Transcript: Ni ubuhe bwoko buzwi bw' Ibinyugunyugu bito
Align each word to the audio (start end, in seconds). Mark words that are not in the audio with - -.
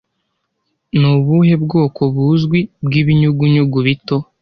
Ni 0.99 1.07
ubuhe 1.15 1.55
bwoko 1.63 2.01
buzwi 2.15 2.59
bw' 2.85 2.97
Ibinyugunyugu 3.01 3.79
bito 3.87 4.17